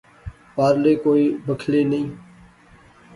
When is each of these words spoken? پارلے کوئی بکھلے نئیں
پارلے 0.55 0.93
کوئی 1.03 1.25
بکھلے 1.47 1.81
نئیں 1.89 2.09